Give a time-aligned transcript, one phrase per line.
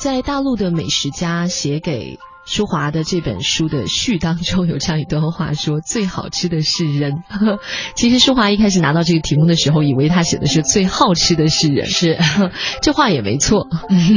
[0.00, 7.22] 在大陆的美食家写给舒华的这本书的序当中，有这样一段话说：“最好吃的是人。
[7.94, 12.18] ”其实舒华一开始拿到这个题目的时候，以为他写的是“最好吃的是人”，是
[12.80, 13.68] 这话也没错。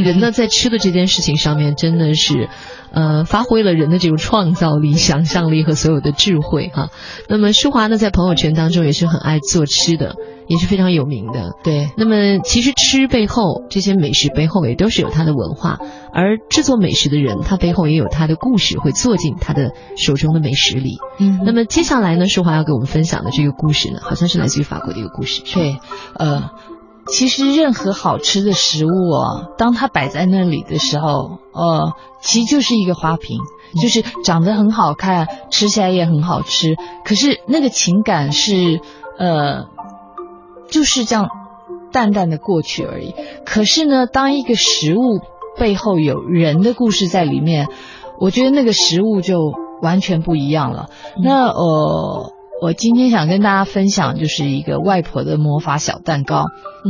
[0.06, 2.47] 人呢，在吃的这件事情上面，真的是。
[2.93, 6.91] 呃，发挥了人的这种创造力、想象力和所有的智慧哈。
[7.27, 10.15] 那么舒华呢，在朋友圈当中也是很爱做吃的，
[10.48, 11.52] 也是非常有名的。
[11.64, 11.89] 对。
[11.98, 15.80] 那么其实吃背后，这些美食背后也都是有它的文化，
[16.14, 20.97] 而制作美食的人，他背后也有他的故事，会做进他的手中的美食里。
[21.19, 21.42] 嗯。
[21.46, 25.42] 那么接下来呢，淑华要给我们分享的这个故事呢，好像是来自于法国的一个故事。
[25.54, 25.78] 对，
[26.16, 26.52] 呃。
[27.05, 31.91] 其实任何好吃的食物哦，当它摆在那里的时候，呃，
[32.22, 33.39] 其实就是一个花瓶，
[33.81, 36.78] 就是长得很好看，吃起来也很好吃。
[37.03, 38.80] 可是那个情感是，
[39.19, 39.66] 呃，
[40.70, 41.30] 就是这样
[41.92, 43.14] 淡淡的过去而已。
[43.45, 45.22] 可是呢，当一个食物
[45.58, 47.67] 背后有人的故事在里面，
[48.20, 49.39] 我觉得那个食物就
[49.81, 50.89] 完全不一样了。
[51.23, 52.33] 那呃。
[52.61, 56.45] 我今天想跟大家分享，就是一个外婆的魔法小蛋糕。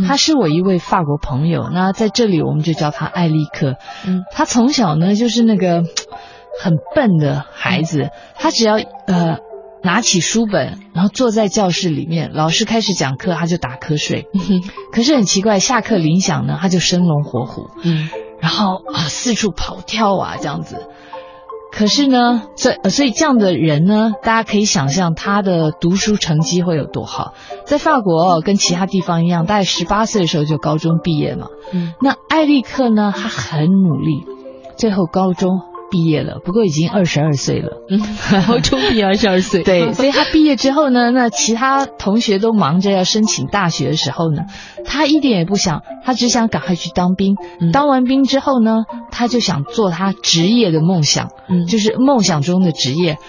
[0.08, 3.78] 他是我一位法国朋友，那在这里我们就叫他艾利克。
[4.06, 5.82] 嗯，他从小呢就是那个
[6.62, 9.40] 很笨的孩子，他只要呃
[9.84, 14.28] 拿起书本，然后坐在教室里面，老师开始讲课，他就打瞌睡。
[14.94, 17.70] 可是很奇怪，下课铃响呢，他就生龙活虎。
[17.84, 18.10] 嗯，
[18.40, 20.88] 然后啊四处跑跳啊这样子。
[21.72, 27.34] 可是呢，所所以这样的人呢，大家可以想象他的读书成绩会有多好。
[27.66, 31.48] 在法国，跟其他地方一样，大概十八岁的时候就高中毕业嘛。
[31.74, 34.24] 嗯，那艾利克呢，他很努力，
[34.78, 35.73] 最后高中。
[35.94, 37.84] 毕业了，不过已经二十二岁了。
[37.88, 38.02] 嗯，
[38.48, 39.62] 高中毕业二十二岁。
[39.62, 44.42] 对，所以他毕业之后呢，那其他同学都忙着要申请大学的时候呢，
[44.86, 47.36] 他一点也不想，他只想赶快去当兵。
[47.72, 53.20] 当完兵之后呢，他就想做他职业的梦想，嗯，就是梦想中的职业。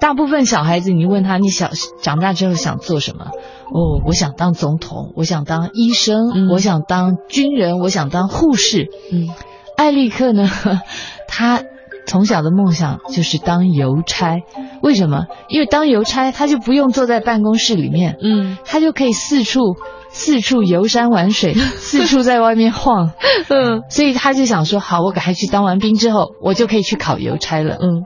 [0.00, 1.70] 大部分小孩子，你问他，你想
[2.02, 3.26] 长大之后想做什么？
[3.72, 8.88] 哦，我想当总统，我想当医生，我想当军人，我想当护士。
[9.12, 9.28] 嗯，
[9.76, 10.50] 艾利克呢，
[11.28, 11.62] 他。
[12.10, 14.42] 从小的梦想就是当邮差，
[14.82, 15.26] 为什么？
[15.48, 19.76] 因为当邮差他就不用坐在办公室里面，嗯，他就可以四处
[20.08, 23.12] 四处游山玩水， 四处在外面晃，
[23.48, 28.02] 嗯，所以他就想说，好，我赶快去当完兵之后，我就可以去考邮差了，嗯。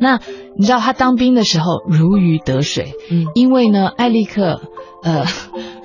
[0.00, 0.18] 那
[0.56, 4.62] 你知道他当兵的时候如鱼得水，嗯，因为呢，艾利克。
[5.02, 5.24] 呃，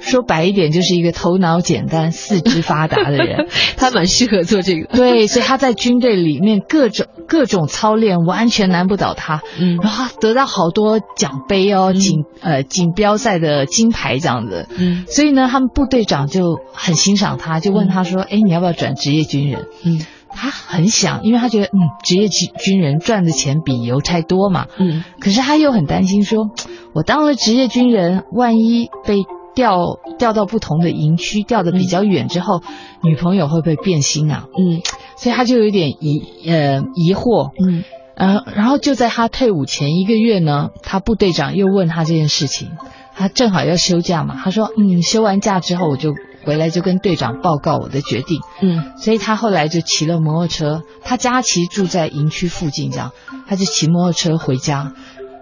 [0.05, 4.85] 说白一点，就是一个头脑简单、四肢发达的人， 他蛮适合做这个。
[4.95, 9.41] 对，所以他在军队里面各种各种操练，完全难不倒他。
[9.59, 14.67] 嗯，然后得到好多奖杯哦，锦呃锦标赛的金牌这样子。
[14.77, 20.05] 嗯，所以呢，他们部队长就很欣赏他，就问他说：“哎，你要不要转职业军人？”嗯。
[20.37, 26.49] 他很想，因为他觉得，嗯，职业军军人赚的钱比邮差多嘛，嗯，可是他又很担心，说，
[26.93, 29.23] 我当了职业军人，万一被
[29.55, 32.61] 调调到不同的营区，调的比较远之后，
[33.01, 34.45] 女朋友会不会变心啊？
[34.57, 34.81] 嗯，
[35.15, 37.83] 所以他就有点疑呃疑惑，嗯，
[38.15, 42.71] 呃，然后就在他退伍前一个月呢，他部队长又问他这件事情，
[43.15, 46.13] 他正好要休假嘛，他说，嗯，休完假之后我就。
[46.45, 53.13] 回来就跟队长报告我的决定，嗯，所以他后来就骑了摩托车，他家其实住在营区附近，这样，
[53.47, 54.93] 他就骑摩托车回家，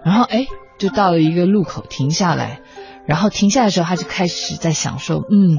[0.02, 0.46] 然后哎，
[0.78, 2.60] 就到了一个路口停下来，
[3.06, 5.58] 然后停下来的时候，他就开始在想说，嗯，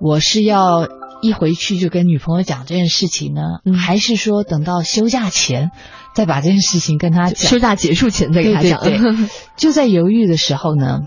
[0.00, 0.88] 我是要
[1.22, 3.42] 一回去就跟女朋友讲这件事情呢，
[3.76, 5.70] 还是说等到休假前
[6.14, 8.80] 再把这件事情跟他讲，休假结束前再跟他讲？
[9.56, 11.02] 就在犹豫的时候呢。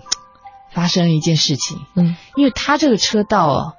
[0.72, 3.72] 发生了一件事情，嗯，因为他这个车道啊，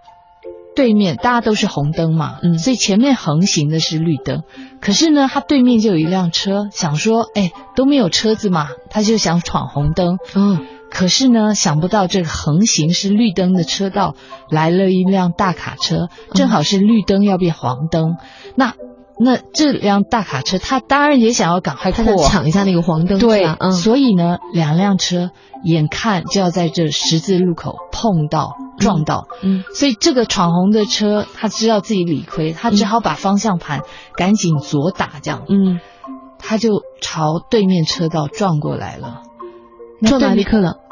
[0.75, 4.41] 对面大家都是红灯嘛，嗯，所以前面横行的是绿灯，
[4.81, 14.15] 可是呢，他对面就有一辆车，想说，哎，都没有车子嘛，他就想闯红灯，嗯，可是呢，想不到这个横行是绿灯的车道
[14.49, 18.17] 来了一辆大卡车，正好是绿灯要变黄灯，
[18.55, 18.73] 那。
[19.19, 25.31] 那这辆大卡车，他当然也想要赶快过，抢一下那个黄灯，对，嗯，所以呢，两辆车
[25.63, 33.81] 眼看就要在这十字路口碰到撞到，嗯，所以这个闯红的车，他知道自己理亏，他只好把方向盘
[34.15, 35.79] 赶紧左打，这样，嗯，
[36.37, 39.23] 他就朝对面车道撞过来了，
[40.05, 40.86] 撞艾利克了，啊，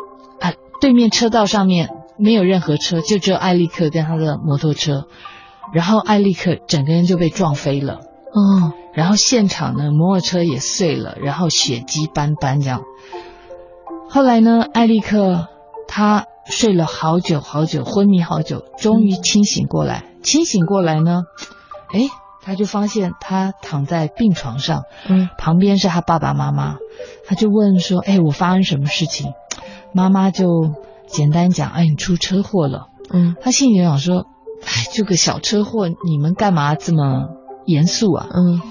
[0.85, 5.07] 对面车道上面没有任何车，就只有艾利克跟他的摩托车，
[5.73, 7.95] 然后艾利克整个人就被撞飞了。
[7.95, 12.83] 哦，然后现场呢，摩托车也碎了，然后血迹斑斑这样。
[14.11, 15.47] 后来呢，艾利克
[15.87, 20.03] 他睡了好久好久，昏迷好久，终于清醒过来。
[20.21, 21.23] 清醒过来呢，
[21.91, 22.01] 哎，
[22.43, 26.77] 他就发现他躺在病床上，嗯旁边是他爸爸妈妈，
[27.25, 29.33] 他就问说：“哎，我发生什么事情？”
[29.95, 30.73] 妈妈就
[31.07, 34.25] 简单讲：“哎，你出车祸了。”嗯他心里想说
[34.65, 37.29] ：“哎，就个小车祸，你们干嘛这么
[37.65, 38.61] 严肃啊？”嗯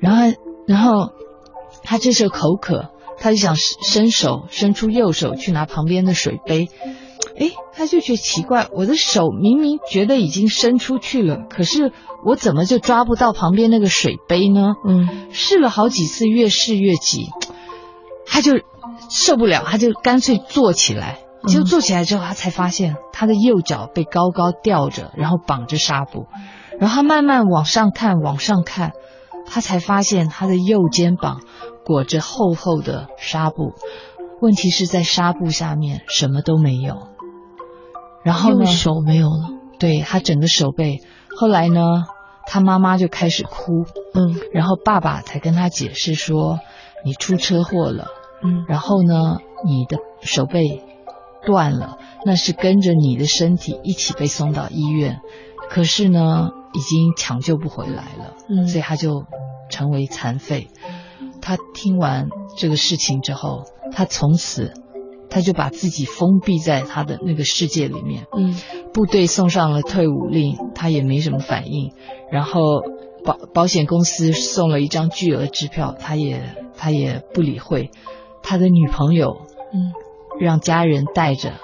[0.00, 0.36] 然后，
[0.66, 1.12] 然后
[1.84, 6.68] 他这时候口渴，他就想伸手伸出右手去拿旁边的水杯。
[7.38, 11.92] 哎，他就觉得奇怪，我的手明明觉得已经伸出去了，可是
[12.24, 14.74] 我怎么就抓不到旁边那个水杯呢？
[14.88, 17.28] 嗯试了好几次，越试越急，
[18.36, 18.52] 他就
[19.08, 21.20] 受不了，他就干脆坐起来。
[21.46, 26.26] 结果坐起来之后，他才发现他的右脚被高高吊着，然后绑着纱布，
[26.78, 28.92] 然后他慢慢往上看，往上看，
[29.46, 31.40] 他才发现他的右肩膀
[31.86, 33.72] 裹着厚厚的纱布。
[34.42, 37.08] 问题是在纱布下面什么都没有。
[38.22, 39.48] 然后呢，手没有了。
[39.78, 41.00] 对他整个手背。
[41.38, 41.80] 后来呢，
[42.46, 46.58] 他妈妈就开始哭，嗯然后爸爸才跟他解释说，
[47.02, 48.08] 你出车祸了，
[48.42, 50.82] 嗯然后呢，你的手背
[51.44, 55.20] 断了，那是跟着你的身体一起被送到医院，
[55.70, 59.24] 可是呢，已经抢救不回来了，嗯所以他就
[59.70, 60.68] 成为残废。
[61.40, 64.72] 他听完这个事情之后，他从此
[65.30, 68.26] 他就把自己封闭在他的那个世界里面。
[68.36, 68.54] 嗯
[68.92, 71.92] 部队送上了退伍令，他也没什么反应。
[72.32, 72.60] 然后
[73.24, 77.90] 保保险公司送了一张巨额支票，他也他也不理会。
[78.46, 79.42] 他的女朋友
[79.74, 79.92] 嗯。
[80.38, 81.54] 让家人带着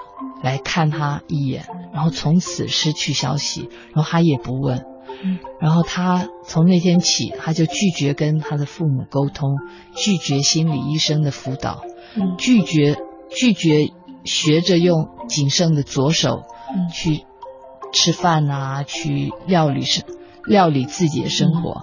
[0.41, 4.83] 来看他一眼，然后从此失去消息，然后他也不问。
[5.23, 5.37] 嗯。
[5.59, 9.57] 然后他从那天起，他就拒绝跟他的父母沟通，
[9.95, 11.83] 拒绝心理医生的辅导，
[12.15, 12.35] 嗯。
[12.39, 12.97] 拒绝
[13.29, 13.91] 拒绝
[14.25, 16.41] 学着用仅剩的左手
[16.75, 16.89] 嗯。
[16.91, 17.25] 去
[17.91, 20.03] 吃饭啊，去料理生
[20.47, 21.81] 料理自己的生活。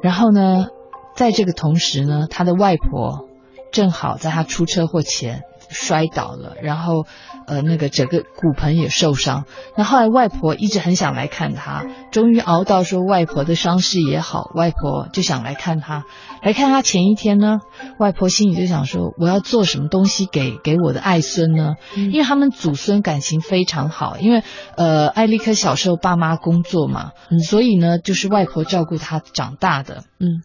[0.00, 0.68] 然后呢，
[1.14, 3.28] 在这个同时呢，他的外婆
[3.74, 7.06] 正好在他出车祸前摔倒了，然后
[7.48, 9.46] 呃那个整个骨盆也受伤。
[9.76, 16.04] 那后来外婆一直很想来看他，终于熬到说外婆的伤势也好，外婆就想来看他。
[16.40, 17.58] 来看他前一天呢，
[17.98, 21.74] 外婆心里就想说，我要做什么东西给给我的爱孙呢？
[21.96, 24.44] 嗯因为他们祖孙感情非常好，因为
[24.76, 30.44] 呃艾利克小时候爸妈工作嘛，嗯所以呢就是外婆照顾他长大的，嗯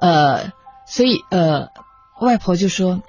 [0.00, 0.52] 呃，
[0.86, 1.68] 所以呃
[2.20, 3.00] 外婆就说，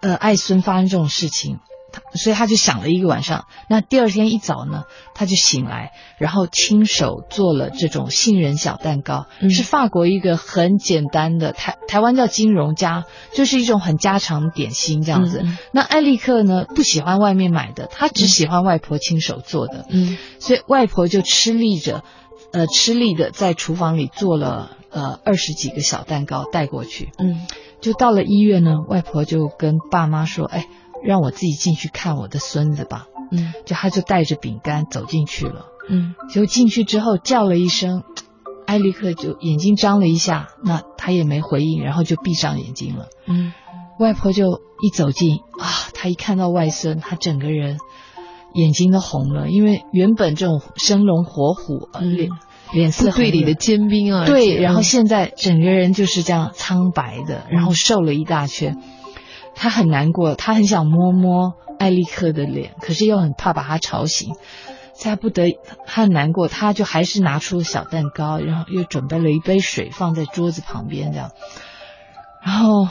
[0.00, 1.58] 呃爱孙发生这种事情。
[1.94, 4.84] 他所以他就想了一个晚上，那第二天一早呢，
[5.14, 9.50] 他就醒来，然后亲手做了这种杏仁小蛋糕，嗯。
[9.50, 15.42] 是法国一个很简单的台台湾叫金融家，就是一种很家常的点心这样子。
[15.44, 20.16] 嗯那艾利克呢不喜欢外面买的，他只喜欢外婆亲手做的，嗯。
[20.38, 22.02] 所以外婆就吃力着，
[22.52, 27.10] 呃，吃力的在厨房里做了呃二十几个小蛋糕带过去。
[27.18, 27.46] 嗯
[27.80, 30.68] 就到了医院呢，外婆就跟爸妈说：“哎，
[31.02, 33.06] 让我自己进去看我的孙子吧。
[33.32, 35.66] 嗯”就他就带着饼干走进去了。
[35.88, 38.04] 嗯就进去之后叫了一声，
[38.66, 43.08] 艾利克就眼睛张了一下，那他也没回应，然后就闭上眼睛了。
[43.26, 43.52] 嗯
[43.98, 47.78] 外婆就一走近啊，她一看到外孙，她整个人
[48.54, 52.30] 眼睛都红了，因为原本这种生龙活虎，脸
[52.72, 58.78] 脸色部队里的尖兵啊，对，然后嗯现在整个人就是这样苍白的，然后瘦了一大圈。
[59.54, 64.34] 他很难过，他很想摸摸艾利克的脸，可是又很怕把他吵醒。
[64.94, 71.32] 在不得，他很难过，他就还是拿出小蛋糕，然后又准备了一杯水放在桌子旁边，这样，
[72.44, 72.88] 然后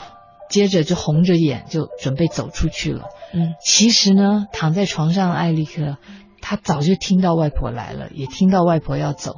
[0.50, 3.04] 接着就红着眼就准备走出去了。
[3.34, 3.54] 嗯。
[3.64, 5.96] 其实呢，躺在床上的艾利克，
[6.40, 9.36] 他早就听到外婆来了，也听到外婆要走，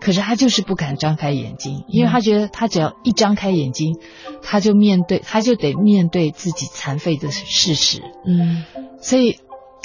[0.00, 3.98] 可是他就是不敢张开眼睛，因为他觉得他只要一张开眼睛，
[4.42, 8.02] 他就面对，他就得面对自己残废的事实。
[8.26, 8.64] 嗯。
[9.00, 9.38] 所以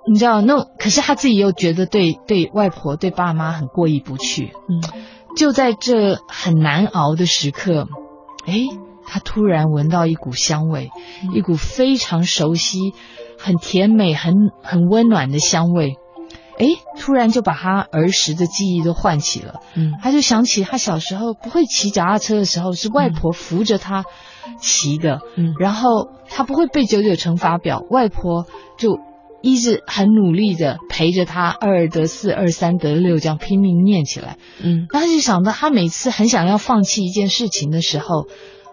[0.07, 4.51] 你知道，那可是他自己又觉得对对外婆对爸妈很过意不去。
[4.69, 5.03] 嗯。
[5.35, 7.87] 就在这很难熬的时刻，
[8.47, 8.61] 哎，
[9.05, 10.89] 他突然闻到一股香味，
[11.23, 11.35] 嗯。
[11.35, 12.93] 一股非常熟悉、
[13.37, 15.95] 很甜美、很很温暖的香味。
[16.59, 16.65] 哎，
[16.97, 19.59] 突然就把他儿时的记忆都唤起了。
[19.75, 24.05] 嗯他就想起他小时候不会骑脚踏车的时候，是外婆扶着他
[24.59, 25.19] 骑的。
[25.35, 28.47] 嗯然后他不会背九九乘法表，外婆
[28.79, 28.97] 就
[29.43, 34.37] 一直很努力的陪着他二二得四，二三得六这样拼命念起来。
[34.59, 38.25] 嗯那他就想到，他每次很想要放弃一件事情的时候，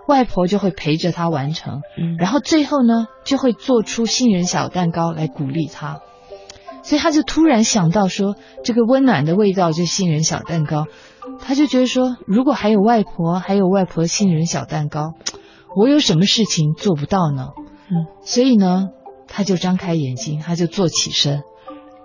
[0.07, 6.01] 外婆就会陪着他完成，嗯然后最后呢，就会做出杏仁小蛋糕来鼓励他。
[6.83, 10.87] 所以他就突然想到说，这个温暖的味道就是杏仁小蛋糕，
[11.41, 15.15] 他就觉得说，如果还有外婆，还有外婆杏仁小蛋糕，
[15.75, 17.49] 我有什么事情做不到呢？
[17.91, 18.89] 嗯，所以呢，
[19.27, 21.43] 他就张开眼睛，他就坐起身。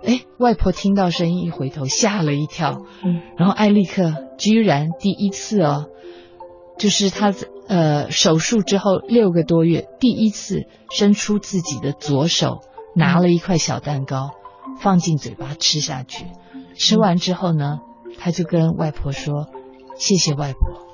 [0.02, 2.80] 哎，外婆听到声音一回头，吓了一跳。
[3.04, 5.88] 嗯，然后艾利克居然第一次哦，
[6.80, 7.34] 就是他
[7.68, 12.62] 呃手术之后六个多月，第一次伸出自己的左手，
[12.96, 14.30] 拿了一块小蛋糕，
[14.80, 16.24] 放进嘴巴吃下去。
[16.74, 17.80] 吃完之后呢，
[18.18, 19.48] 他就跟外婆说
[19.98, 20.86] ：“谢谢外婆。”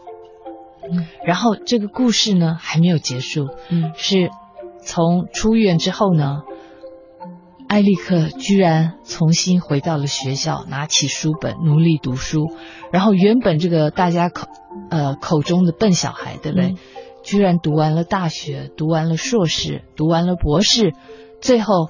[0.91, 3.49] 嗯，然后这个故事呢还没有结束。
[3.71, 4.31] 嗯，是
[4.83, 6.43] 从出院之后呢。
[7.69, 12.47] 艾利克居然重新回到了学校，拿起书本努力读书。
[12.93, 14.47] 然后原本这个大家口
[14.89, 16.75] 呃口中的笨小孩，对不对？
[17.25, 20.93] 居然读完了大学，读完了硕士，读完了博士，
[21.41, 21.89] 最后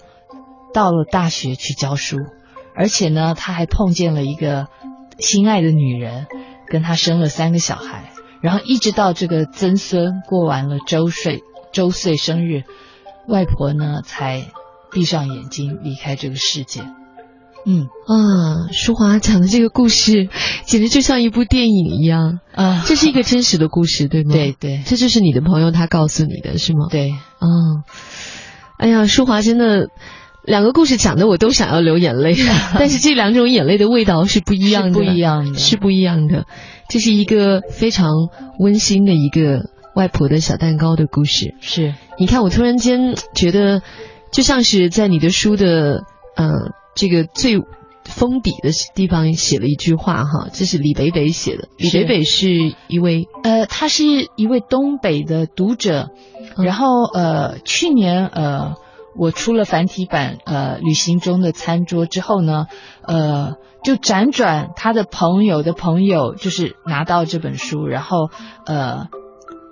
[0.72, 2.16] 到了大学去教书。
[2.74, 4.68] 而且呢，他还碰见了一个
[5.18, 6.26] 心爱的女人，
[6.68, 8.12] 跟他生了三个小孩。
[8.40, 11.42] 然后一直到这个曾孙过完了周岁
[11.72, 12.62] 周岁生日，
[13.28, 14.46] 外婆呢才。
[14.96, 16.80] 闭上眼睛离开这个世界。
[17.66, 20.30] 嗯啊，淑华讲的这个故事
[20.64, 22.82] 简直就像一部电影一样啊！
[22.86, 24.32] 这是一个真实的故事，对吗？
[24.32, 26.86] 对对，这就是你的朋友他告诉你的是吗？
[26.90, 27.46] 对啊，
[28.78, 29.88] 哎呀，淑华真的
[30.46, 32.34] 两个故事讲的我都想要流眼泪，
[32.78, 36.46] 但是这两种眼泪的味道是不一样的，不一样的，是不一样的。
[36.88, 38.12] 这是一个非常
[38.58, 41.54] 温馨的一个外婆的小蛋糕的故事。
[41.60, 43.82] 是，你看我突然间觉得。
[44.32, 46.04] 就像是在你的书的
[46.36, 46.48] 呃
[46.94, 47.62] 这个最
[48.04, 51.68] 封底的地方写了一句话哈，这是李北北写的。
[51.76, 52.48] 李北北是
[52.88, 54.04] 一位呃，他是
[54.36, 56.10] 一位东北的读者，
[56.56, 58.74] 然后呃去年呃
[59.16, 62.66] 我出了繁体版呃旅行中的餐桌之后呢，
[63.02, 68.30] 呃就辗转他的朋友的朋友就是拿到这本书，然后
[68.66, 69.08] 呃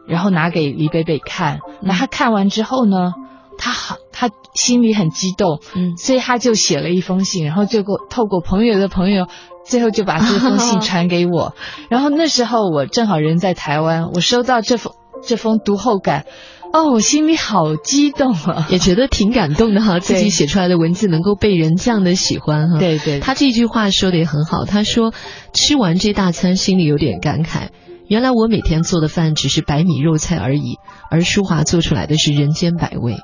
[0.08, 3.12] 然后拿给李北北看，那他看完之后呢？
[3.58, 9.26] 他好，他心里很激动，嗯，所以他就写了一封信，然后就过透过朋友的朋友，
[9.64, 11.54] 最后就把这封信传给我。
[11.90, 14.92] 然后那时候我正好人在台湾，我收到这封
[15.22, 16.26] 这封读后感，
[16.72, 22.78] 哦，我心里好激动啊，也觉得挺感动的哈， 自己写出来的文字能够被人这样的喜欢哈。
[22.78, 25.12] 对对，他这句话说的也很好，他说
[25.52, 27.68] 吃完这大餐心里有点感慨，
[28.06, 30.76] 原来我每天做的饭只是白米肉菜而已，
[31.10, 33.16] 而淑华做出来的是人间百味。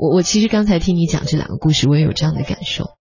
[0.00, 2.92] 我我其实刚才听你讲这两个故事，我也有这样的感受。